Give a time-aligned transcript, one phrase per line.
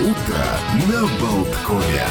[0.00, 0.12] Утро
[0.86, 2.04] на Болткове.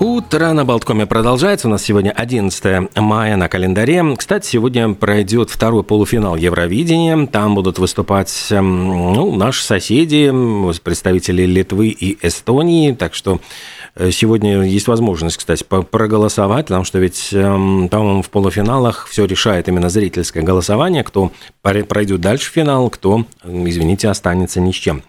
[0.00, 1.66] Утро на Болткоме продолжается.
[1.66, 4.04] У нас сегодня 11 мая на календаре.
[4.18, 7.26] Кстати, сегодня пройдет второй полуфинал Евровидения.
[7.26, 10.30] Там будут выступать ну, наши соседи,
[10.84, 12.92] представители Литвы и Эстонии.
[12.92, 13.40] Так что
[14.10, 20.42] сегодня есть возможность, кстати, проголосовать, потому что ведь, по-моему, в полуфиналах все решает именно зрительское
[20.42, 21.32] голосование, кто
[21.62, 25.02] пройдет дальше в финал, кто, извините, останется ни с чем.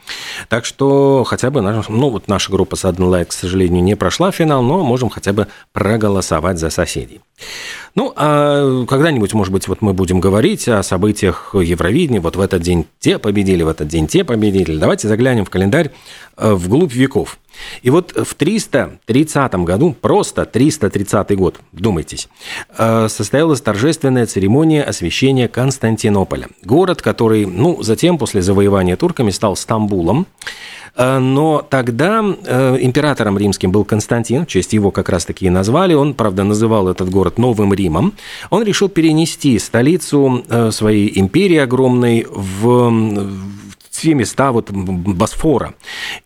[0.48, 4.62] Так что хотя бы, ну вот наша группа Sudden Light, к сожалению, не прошла финал,
[4.64, 7.22] но можем хотя бы проголосовать за соседей.
[7.96, 12.62] Ну, а когда-нибудь, может быть, вот мы будем говорить о событиях Евровидения, вот в этот
[12.62, 14.78] день те победили, в этот день те победили.
[14.78, 15.92] Давайте заглянем в календарь
[16.38, 17.40] э, вглубь веков.
[17.82, 22.28] И вот в 330 году, просто 330 год, вдумайтесь,
[22.78, 26.48] э, состоялась торжественная церемония освящения Константинополя.
[26.64, 30.28] Город, который, ну, затем, после завоевания турками, стал Стамбулом.
[30.96, 35.94] Э, но тогда э, императором римским был Константин, в честь его как раз-таки и назвали.
[35.94, 38.14] Он, правда, называл этот город Новым Римом.
[38.50, 42.92] Он решил перенести столицу своей империи огромной в
[44.00, 45.76] все места вот Босфора.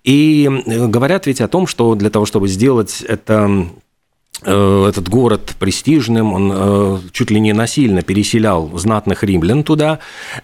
[0.04, 3.68] И говорят ведь о том, что для того, чтобы сделать это
[4.46, 10.00] Э, этот город престижным, он э, чуть ли не насильно переселял знатных римлян туда,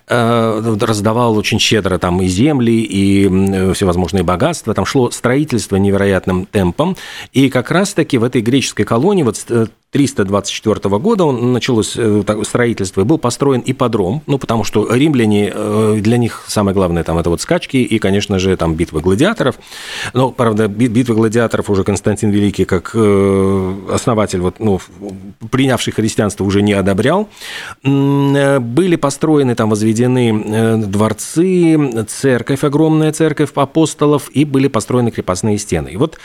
[0.08, 6.96] э, раздавал очень щедро там и земли, и всевозможные богатства, там шло строительство невероятным темпом,
[7.34, 9.46] и как раз-таки в этой греческой колонии вот
[9.92, 15.98] 324 года он началось э, строительство, и был построен ипподром, ну, потому что римляне, э,
[16.00, 19.56] для них самое главное там это вот скачки и, конечно же, там битвы гладиаторов.
[20.14, 24.80] Но, правда, битвы гладиаторов уже Константин Великий, как э, основатель, вот, ну,
[25.50, 27.28] принявший христианство, уже не одобрял.
[27.84, 35.90] Были построены, там возведены дворцы, церковь, огромная церковь апостолов, и были построены крепостные стены.
[35.90, 36.20] И вот,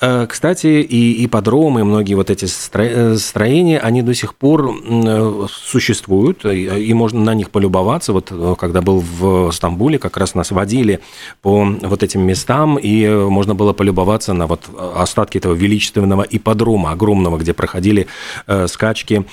[0.00, 6.44] кстати, и ипподромы, и многие вот эти строения, строения, они до сих пор э, существуют,
[6.44, 8.12] и можно на них полюбоваться.
[8.12, 11.00] Вот э, когда был в Стамбуле, как раз нас водили
[11.42, 17.38] по вот этим местам, и можно было полюбоваться на вот остатки этого величественного ипподрома огромного,
[17.38, 18.06] где проходили
[18.46, 19.24] э, скачки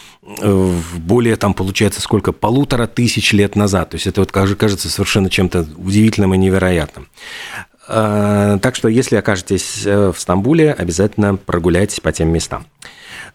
[0.98, 3.92] более, там, получается, сколько, полутора тысяч лет назад.
[3.92, 7.08] То есть это вот кажется совершенно чем-то удивительным и невероятным.
[7.88, 12.66] Так что, если окажетесь в Стамбуле, обязательно прогуляйтесь по тем местам.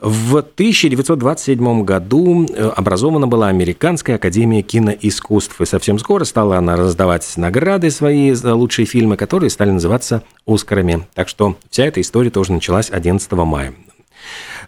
[0.03, 7.33] В 1927 году э, образована была Американская академия киноискусств, и совсем скоро стала она раздавать
[7.37, 11.07] награды свои за лучшие фильмы, которые стали называться «Оскарами».
[11.15, 13.75] Так что вся эта история тоже началась 11 мая.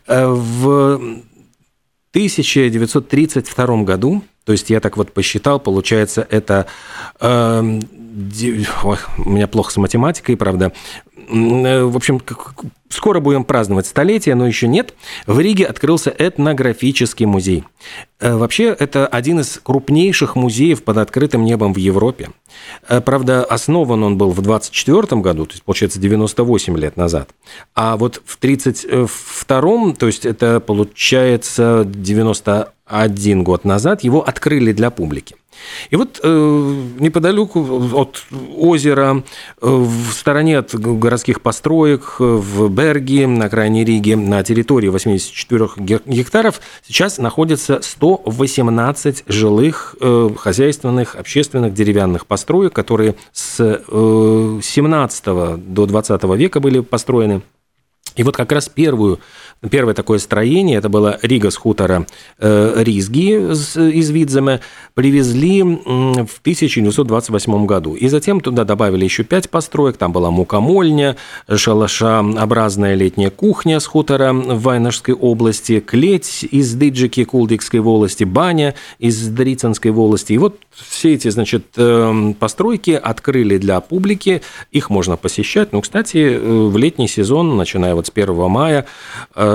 [0.07, 1.01] Э, в
[2.13, 6.67] 1932 году, то есть я так вот посчитал, получается, это...
[7.21, 10.73] Э, ой, у меня плохо с математикой, правда.
[11.29, 12.21] Э, в общем,
[12.95, 14.95] Скоро будем праздновать столетие, но еще нет.
[15.27, 17.65] В Риге открылся этнографический музей.
[18.21, 22.31] Э, вообще, это один из крупнейших музеев под открытым небом в Европе.
[22.89, 27.31] Э, правда, основан он был в 24 году, то есть, получается, 98 лет назад.
[27.75, 31.85] А вот в 32-м, то есть, это, получается,
[32.87, 35.37] 91 год назад, его открыли для публики.
[35.91, 37.61] И вот э, неподалеку
[37.95, 38.25] от
[38.57, 39.23] озера,
[39.61, 46.61] э, в стороне от городских построек, в Берге, на окраине Риги, на территории 84 гектаров,
[46.87, 55.25] сейчас находится 118 жилых, э, хозяйственных, общественных деревянных построек, которые с э, 17
[55.57, 57.43] до 20 века были построены.
[58.17, 59.19] И вот как раз первую
[59.71, 62.07] Первое такое строение, это было Рига с хутора
[62.39, 64.61] э, Ризги из Видземе,
[64.95, 67.95] привезли в 1928 году.
[67.95, 69.97] И затем туда добавили еще пять построек.
[69.97, 71.17] Там была мукомольня,
[71.53, 79.27] шалашообразная летняя кухня с хутора в Вайнашской области, клеть из Дыджики Кулдикской волости, баня из
[79.29, 80.35] Дрицанской волости.
[80.35, 84.43] И вот все эти, значит, э, постройки открыли для публики,
[84.73, 85.73] их можно посещать.
[85.73, 88.87] Ну, кстати, э, в летний сезон, начиная вот с 1 мая,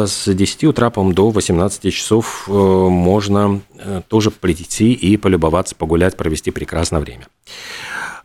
[0.08, 6.52] с 10 утра, до 18 часов э, можно э, тоже прийти и полюбоваться, погулять, провести
[6.52, 7.28] прекрасное время.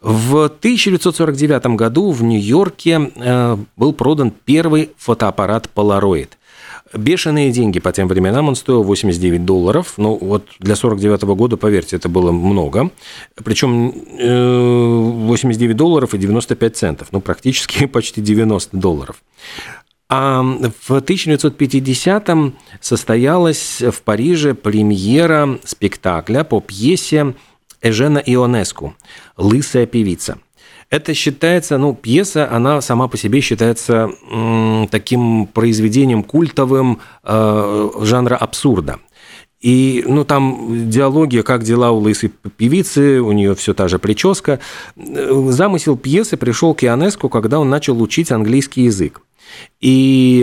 [0.01, 6.31] В 1949 году в Нью-Йорке э, был продан первый фотоаппарат Polaroid.
[6.93, 9.95] Бешеные деньги по тем временам, он стоил 89 долларов.
[9.97, 12.91] Ну, вот для 49 года, поверьте, это было много.
[13.43, 13.93] Причем
[15.27, 19.17] 89 долларов и 95 центов, ну, практически почти 90 долларов.
[20.09, 27.35] А в 1950-м состоялась в Париже премьера спектакля по пьесе
[27.81, 28.95] Эжена Ионеску
[29.37, 30.39] «Лысая певица».
[30.91, 38.37] Это считается, ну, пьеса, она сама по себе считается м, таким произведением культовым э, жанра
[38.37, 39.01] абсурда.
[39.61, 44.61] И, ну, там диалоги, как дела у лысой певицы, у нее все та же прическа.
[44.95, 49.23] Замысел пьесы пришел к Ионеску, когда он начал учить английский язык.
[49.85, 50.43] И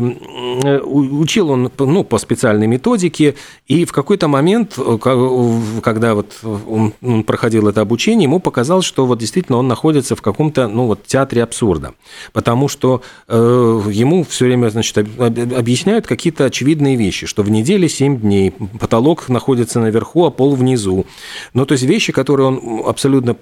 [0.84, 3.34] учил он ну, по специальной методике,
[3.68, 5.00] и в какой-то момент, э,
[5.82, 10.68] когда вот он проходил это обучение, ему показалось, что вот действительно он находится в каком-то
[10.68, 11.96] ну, вот, театре абсурда,
[12.34, 18.20] потому что э, ему все время значит, объясняют какие-то очевидные вещи, что в неделе 7
[18.20, 21.08] дней, потолок находится наверху, а пол внизу.
[21.56, 23.36] Ну, то есть вещи, которые он абсолютно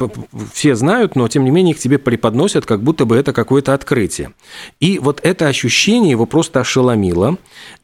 [0.54, 4.31] все знают, но тем не менее их тебе преподносят, как будто бы это какое-то открытие.
[4.80, 7.38] И вот это ощущение его просто ошеломило.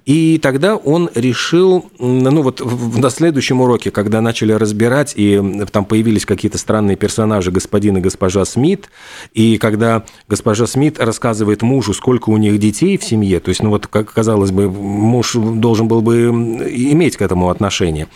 [0.06, 2.62] И тогда он решил, ну вот
[2.98, 8.46] на следующем уроке, когда начали разбирать, и там появились какие-то странные персонажи, господин и госпожа
[8.46, 8.90] Смит,
[9.34, 13.72] и когда госпожа Смит рассказывает мужу, сколько у них детей в семье, то есть, ну
[13.72, 18.08] вот, как казалось бы, муж должен был бы иметь к этому отношение.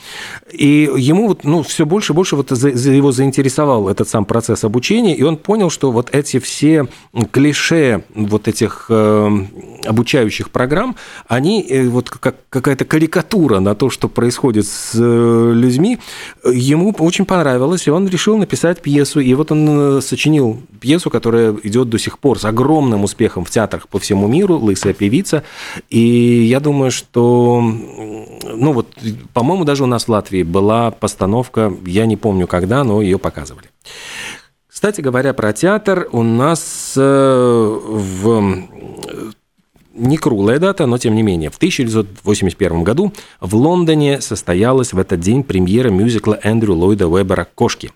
[0.51, 5.15] И ему вот, ну, все больше и больше вот его заинтересовал этот сам процесс обучения,
[5.15, 6.87] и он понял, что вот эти все
[7.31, 9.29] клише вот этих э,
[9.85, 10.95] обучающих программ,
[11.27, 15.99] они э, вот как какая-то карикатура на то, что происходит с э, людьми,
[16.43, 19.19] ему очень понравилось, и он решил написать пьесу.
[19.19, 23.49] И вот он э, сочинил пьесу, которая идет до сих пор с огромным успехом в
[23.49, 25.43] театрах по всему миру, «Лысая певица».
[25.89, 28.87] И я думаю, что, ну вот,
[29.33, 33.67] по-моему, даже у нас в Латвии была постановка, я не помню когда, но ее показывали.
[34.67, 38.63] Кстати говоря, про театр у нас в
[39.99, 41.49] не круглая дата, но тем не менее.
[41.49, 47.91] В 1981 году в Лондоне состоялась в этот день премьера мюзикла Эндрю Ллойда Уэббера «Кошки».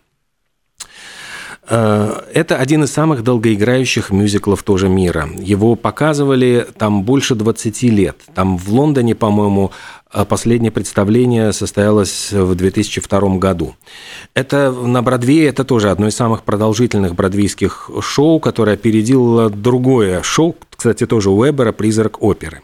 [1.68, 5.30] Э, это один из самых долгоиграющих мюзиклов тоже мира.
[5.38, 8.18] Его показывали там больше 20 лет.
[8.34, 9.72] Там в Лондоне, по-моему,
[10.14, 13.76] э, последнее представление состоялось в 2002 году.
[14.34, 20.56] Это на Бродвее, это тоже одно из самых продолжительных бродвейских шоу, которое опередило другое шоу,
[20.84, 22.62] кстати, тоже Уэббера «Призрак оперы».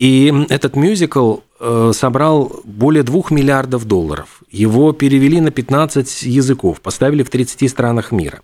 [0.00, 4.42] И этот мюзикл э, собрал более двух миллиардов долларов.
[4.50, 8.40] Его перевели на 15 языков, поставили в 30 странах мира.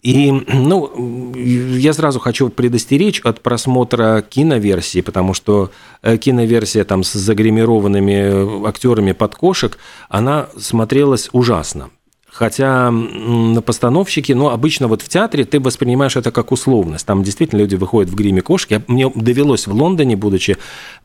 [0.00, 7.12] И ну, я сразу хочу предостеречь от просмотра киноверсии, потому что э, киноверсия там с
[7.12, 9.76] загримированными актерами под кошек,
[10.08, 11.90] она смотрелась ужасно.
[12.38, 17.04] Хотя на постановщике, ну, обычно вот в театре ты воспринимаешь это как условность.
[17.04, 18.80] Там действительно люди выходят в гриме кошки.
[18.86, 20.56] Мне довелось в Лондоне, будучи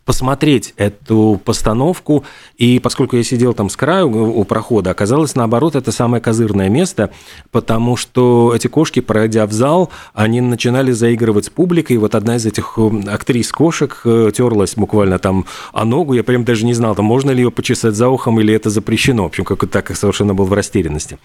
[0.05, 2.25] посмотреть эту постановку,
[2.57, 7.11] и поскольку я сидел там с краю у прохода, оказалось, наоборот, это самое козырное место,
[7.51, 12.35] потому что эти кошки, пройдя в зал, они начинали заигрывать с публикой, и вот одна
[12.35, 16.73] из этих э, актрис кошек э, терлась буквально там о ногу, я прям даже не
[16.73, 19.95] знал, там можно ли ее почесать за ухом, или это запрещено, в общем, как так
[19.95, 21.17] совершенно был в растерянности.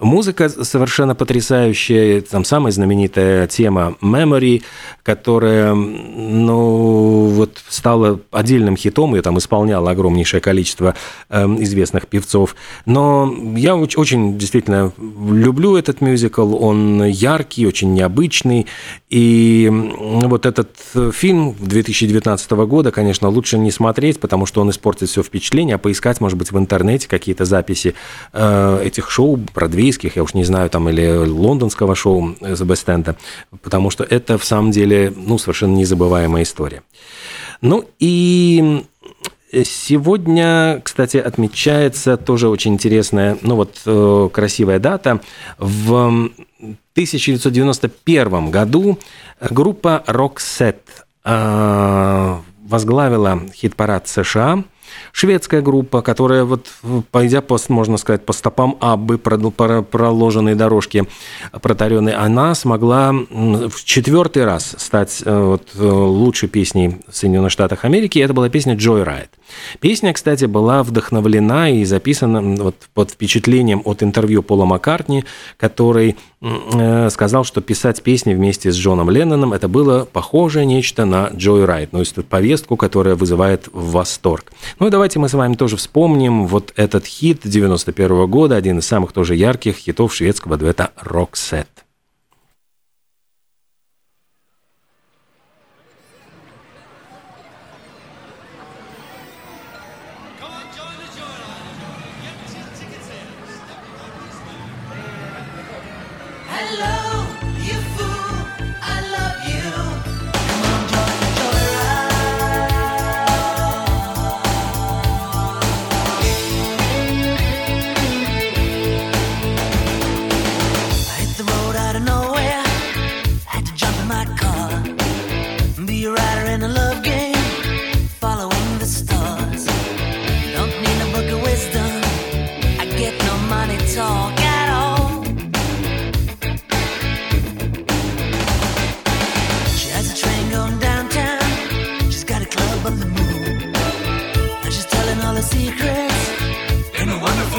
[0.00, 4.62] Музыка совершенно потрясающая, там самая знаменитая тема «Memory»,
[5.02, 10.94] которая, ну, вот стала отдельным хитом, ее там исполняло огромнейшее количество
[11.28, 12.56] э, известных певцов.
[12.86, 18.66] Но я очень действительно люблю этот мюзикл, он яркий, очень необычный,
[19.08, 20.70] и вот этот
[21.12, 26.20] фильм 2019 года, конечно, лучше не смотреть, потому что он испортит все впечатление, а поискать,
[26.20, 27.94] может быть, в интернете какие-то записи
[28.32, 33.16] э, этих шоу бродвейских, я уж не знаю, там, или лондонского шоу The Best End,
[33.62, 36.82] потому что это, в самом деле, ну, совершенно незабываемая история.
[37.60, 38.84] Ну и
[39.64, 45.20] Сегодня, кстати, отмечается тоже очень интересная, ну вот э, красивая дата.
[45.58, 46.30] В
[46.94, 48.98] 1991 году
[49.50, 50.78] группа Roxette
[51.26, 54.64] э, возглавила хит-парад США
[55.12, 56.66] Шведская группа, которая вот,
[57.10, 61.04] пойдя, по, можно сказать, по стопам Аббы, проложенной дорожки
[61.60, 67.84] протаренной, она смогла в четвертый раз стать э, вот, э, лучшей песней в Соединенных Штатах
[67.84, 68.18] Америки.
[68.18, 69.28] Это была песня «Joyride».
[69.80, 75.24] Песня, кстати, была вдохновлена и записана вот под впечатлением от интервью Пола Маккартни,
[75.56, 81.28] который э, сказал, что писать песни вместе с Джоном Ленноном это было похоже нечто на
[81.28, 84.52] Joyride, ну, то есть повестку, которая вызывает восторг.
[84.82, 89.12] Ну давайте мы с вами тоже вспомним вот этот хит 91 года, один из самых
[89.12, 91.68] тоже ярких хитов шведского дуэта Roxette.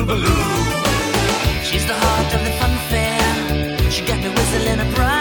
[0.04, 3.90] She's the heart of the fun fair.
[3.90, 5.13] She got me whistling a pride.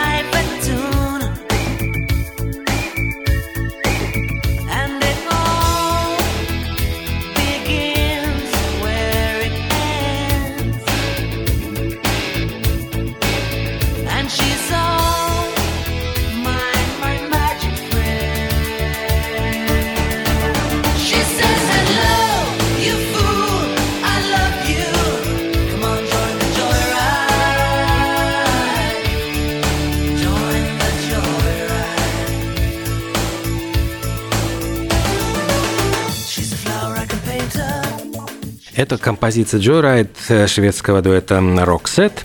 [38.74, 42.20] Это композиция Joyride э, шведского дуэта Roxette.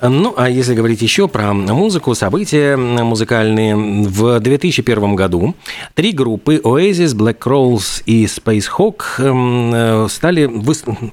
[0.00, 5.54] Ну, а если говорить еще про музыку, события музыкальные, в 2001 году
[5.94, 10.50] три группы Oasis, Black Crowes и Space Hawk э, стали,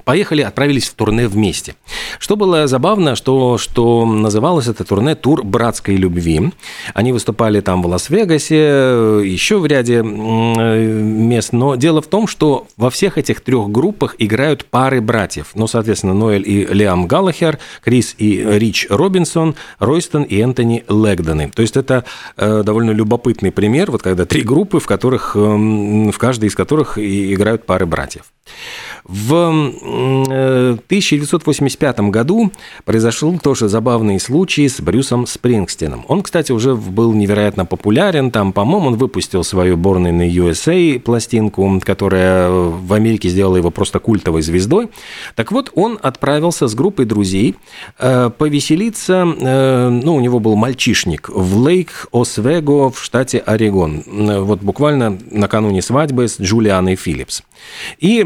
[0.04, 1.76] поехали, отправились в турне вместе.
[2.18, 6.50] Что было забавно, что, что называлось это турне «Тур братской любви».
[6.94, 12.66] Они выступали там в Лас-Вегасе, э, еще в ряде мест, но дело в том, что
[12.76, 15.48] во всех этих трех группах играют по пары братьев.
[15.56, 21.50] Ну, соответственно, Ноэль и Лиам Галлахер, Крис и Рич Робинсон, Ройстон и Энтони Лэгдоны.
[21.50, 22.06] То есть это
[22.38, 26.96] э, довольно любопытный пример, вот когда три группы, в которых, э, в каждой из которых
[26.96, 28.32] играют пары братьев.
[29.04, 29.72] В
[30.84, 32.52] 1985 э, году
[32.84, 36.04] произошел тоже забавный случай с Брюсом Спрингстином.
[36.08, 38.30] Он, кстати, уже был невероятно популярен.
[38.30, 43.98] Там, по-моему, он выпустил свою Born in USA пластинку, которая в Америке сделала его просто
[43.98, 44.88] культовой звездой.
[45.34, 47.56] Так вот, он отправился с группой друзей
[47.98, 49.26] э, повеселиться.
[49.40, 54.02] Э, ну, у него был мальчишник в Лейк Освего в штате Орегон.
[54.06, 57.42] Вот буквально накануне свадьбы с Джулианой Филлипс.
[57.98, 58.24] И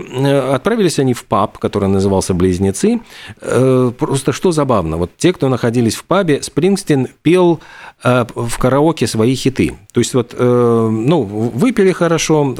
[0.64, 3.00] отправились они в паб, который назывался «Близнецы».
[3.42, 7.60] Э, просто что забавно, вот те, кто находились в пабе, Спрингстин пел
[8.02, 9.74] э, в караоке свои хиты.
[9.92, 12.56] То есть вот, э, ну, выпили хорошо,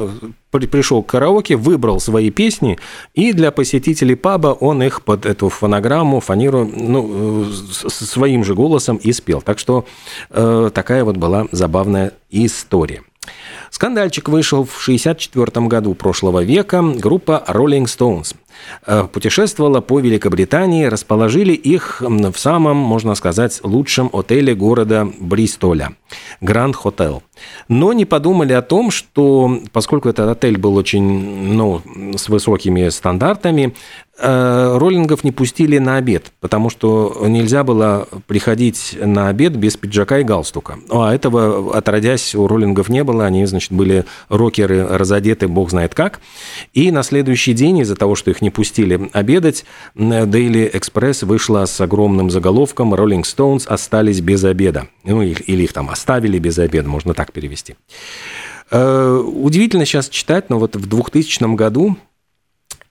[0.51, 2.79] пришел к караоке, выбрал свои песни,
[3.15, 7.47] и для посетителей паба он их под эту фонограмму, фанеру, ну,
[7.89, 9.41] своим же голосом и спел.
[9.41, 9.87] Так что
[10.31, 13.01] такая вот была забавная история.
[13.75, 16.81] Скандальчик вышел в 1964 году прошлого века.
[16.81, 18.37] Группа Rolling Stones
[19.13, 25.93] путешествовала по Великобритании, расположили их в самом, можно сказать, лучшем отеле города Бристоля–
[26.41, 27.23] Гранд Хотел.
[27.69, 31.83] Но не подумали о том, что поскольку этот отель был очень, ну,
[32.17, 33.75] с высокими стандартами,
[34.17, 40.21] Э, роллингов не пустили на обед, потому что нельзя было приходить на обед без пиджака
[40.21, 40.79] и галстука.
[40.89, 43.27] А этого, отродясь, у роллингов не было.
[43.27, 46.21] Они, значит, были рокеры разодеты бог знает как.
[46.75, 49.65] И на следующий день, из-за того, что их не пустили обедать,
[49.97, 54.87] Daily Express вышла с огромным заголовком «Rolling Stones остались без обеда».
[55.03, 57.75] Ну, или их там оставили без обеда, можно так перевести.
[58.71, 61.97] Э, удивительно сейчас читать, но вот в 2000 году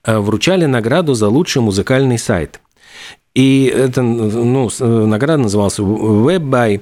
[0.06, 2.60] Э, вручали награду за лучший музыкальный сайт.
[3.34, 6.82] И эта ну, награда называлась WebBuy,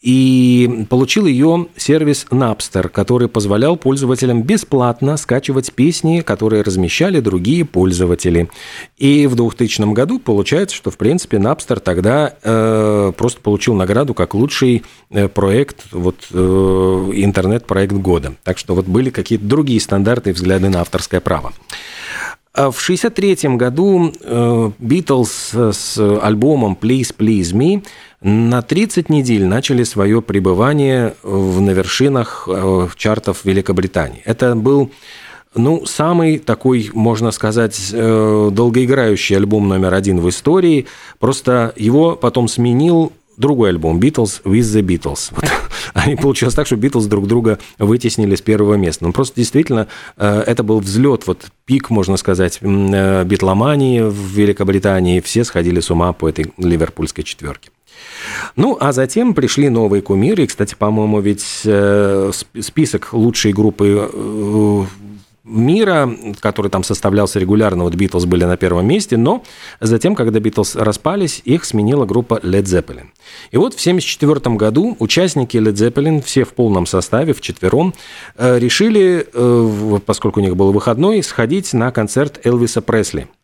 [0.00, 8.48] и получил ее сервис Napster, который позволял пользователям бесплатно скачивать песни, которые размещали другие пользователи.
[8.96, 14.34] И в 2000 году получается, что в принципе Napster тогда э, просто получил награду как
[14.34, 18.34] лучший э, проект, вот э, интернет-проект года.
[18.42, 21.52] Так что вот были какие-то другие стандарты и взгляды на авторское право.
[22.52, 24.12] А в 1963 году
[24.80, 27.84] Битлз э, с альбомом «Please, Please Me»
[28.20, 34.22] на 30 недель начали свое пребывание в, на вершинах э, чартов Великобритании.
[34.24, 34.90] Это был
[35.54, 40.86] ну, самый такой, можно сказать, э, долгоиграющий альбом номер один в истории.
[41.18, 45.32] Просто его потом сменил другой альбом Beatles with the Beatles.
[45.32, 45.44] Вот.
[45.94, 49.04] Они получилось так, что Beatles друг друга вытеснили с первого места.
[49.04, 55.20] Ну, просто действительно э, это был взлет, вот пик, можно сказать, э, битломании в Великобритании.
[55.20, 57.70] Все сходили с ума по этой ливерпульской четверке.
[58.56, 60.44] Ну, а затем пришли новые кумиры.
[60.44, 62.30] И, кстати, по-моему, ведь э,
[62.60, 64.86] список лучшей группы
[65.44, 69.42] мира, который там составлялся регулярно, вот Битлз были на первом месте, но
[69.80, 73.06] затем, когда Битлз распались, их сменила группа Led Zeppelin.
[73.50, 77.94] И вот в 1974 году участники Led Zeppelin, все в полном составе, в четвером,
[78.36, 83.28] э, решили, э, поскольку у них был выходной, сходить на концерт Элвиса Пресли–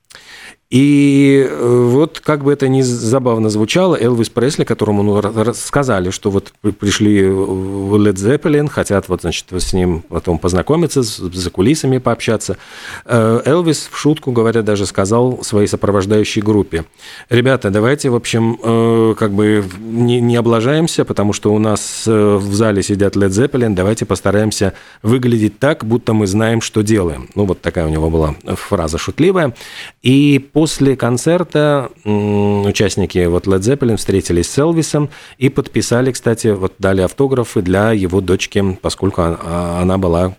[0.68, 6.32] и э, вот как бы это ни забавно звучало, Элвис Пресли, которому ну, сказали, что
[6.32, 12.56] вот пришли в Led Zeppelin, хотят вот, значит, с ним потом познакомиться, за кулисами пообщаться.
[13.04, 16.84] Э, Элвис в шутку, говоря, даже сказал своей сопровождающей группе,
[17.30, 22.54] ребята, давайте, в общем, э, как бы не, не облажаемся, потому что у нас в
[22.54, 24.72] зале сидят Led Zeppelin, давайте постараемся
[25.04, 27.28] выглядеть так, будто мы знаем, что делаем.
[27.36, 29.54] Ну, вот такая у него была фраза шутливая.
[30.02, 37.02] И После концерта участники вот Led Zeppelin встретились с Элвисом и подписали, кстати, вот дали
[37.02, 40.34] автографы для его дочки, поскольку а, она была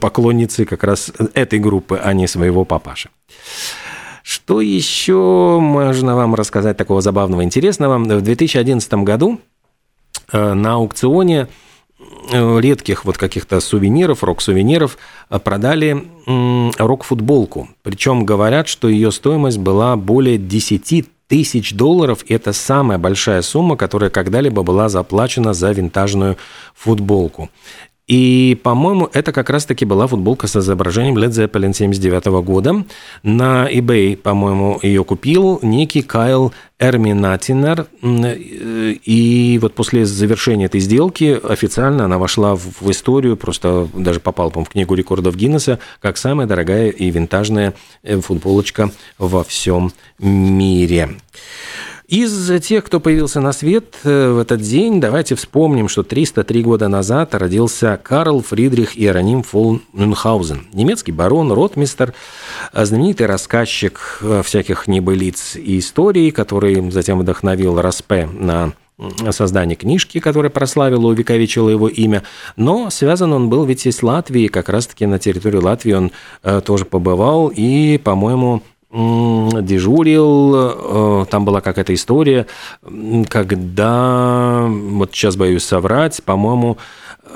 [0.00, 3.10] поклонницей как раз этой группы, а не своего папаши.
[4.24, 7.96] Что еще можно вам рассказать такого забавного, интересного?
[7.96, 9.38] В 2011 году
[10.32, 11.46] э, на аукционе
[12.30, 14.98] редких вот каких-то сувениров, рок-сувениров,
[15.30, 16.04] э, продали
[16.78, 17.68] рок-футболку.
[17.82, 22.24] Причем говорят, что ее стоимость была более 10 тысяч долларов.
[22.28, 26.36] Это самая большая сумма, которая когда-либо была заплачена за винтажную
[26.74, 27.50] футболку.
[28.08, 32.84] И, по-моему, это как раз-таки была футболка с изображением Led Zeppelin 79 года.
[33.22, 37.86] На eBay, по-моему, ее купил некий Кайл Эрминатинер.
[38.02, 44.64] И вот после завершения этой сделки официально она вошла в историю, просто даже попала, по
[44.64, 51.10] в книгу рекордов Гиннесса, как самая дорогая и винтажная э, футболочка во всем мире.
[52.08, 56.88] Из тех, кто появился на свет э, в этот день, давайте вспомним, что 303 года
[56.88, 62.14] назад родился Карл Фридрих Иероним фон Мюнхгаузен, немецкий барон, ротмистер,
[62.72, 68.72] э, знаменитый рассказчик э, всяких небылиц и историй, который затем вдохновил Распе на
[69.30, 72.22] создание книжки, которая прославила, увековечила его имя.
[72.56, 76.12] Но связан он был ведь и с Латвией, как раз-таки на территории Латвии он
[76.64, 82.46] тоже побывал и, по-моему, дежурил, э, там была какая-то история,
[83.28, 86.78] когда, вот сейчас боюсь соврать, по-моему,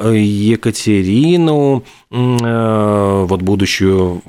[0.03, 4.23] Екатерину, э, вот будущую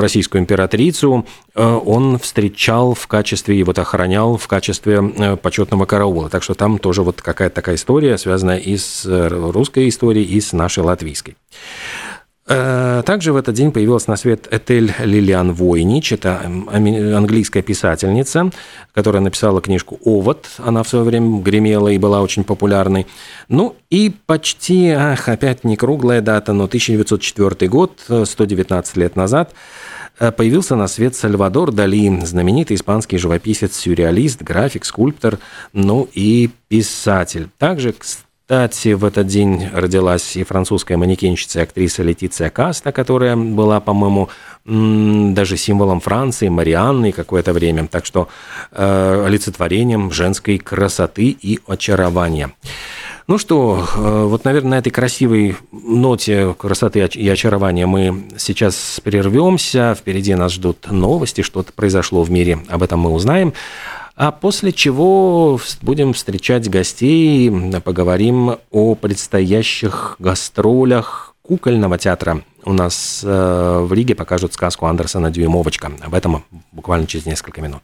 [0.00, 5.02] российскую императрицу, э, он встречал в качестве, и вот охранял в качестве
[5.42, 6.28] почетного караула.
[6.28, 10.52] Так что там тоже вот какая-то такая история, связанная и с русской историей, и с
[10.52, 11.36] нашей латвийской.
[12.46, 16.12] Э, также в этот день появилась на свет Этель Лилиан Войнич.
[16.12, 18.50] Это английская писательница,
[18.92, 20.46] которая написала книжку «Овод».
[20.58, 23.06] Она в свое время гремела и была очень популярной.
[23.48, 29.54] Ну и почти, ах, опять не круглая дата, но 1904 год, 119 лет назад,
[30.18, 35.38] э, появился на свет Сальвадор Дали, знаменитый испанский живописец, сюрреалист, график, скульптор,
[35.72, 37.48] ну и писатель.
[37.56, 43.36] Также, кстати, кстати, в этот день родилась и французская манекенщица и актриса Летиция Каста, которая
[43.36, 44.28] была, по-моему,
[44.66, 47.86] даже символом Франции, Марианны какое-то время.
[47.86, 48.28] Так что
[48.70, 52.52] э, олицетворением женской красоты и очарования.
[53.26, 59.96] Ну что, э, вот, наверное, на этой красивой ноте красоты и очарования мы сейчас прервемся.
[59.98, 63.54] Впереди нас ждут новости, что-то произошло в мире, об этом мы узнаем.
[64.16, 67.50] А после чего будем встречать гостей,
[67.80, 72.42] поговорим о предстоящих гастролях кукольного театра.
[72.64, 75.92] У нас э, в Риге покажут сказку Андерсона «Дюймовочка».
[76.00, 77.82] Об этом буквально через несколько минут.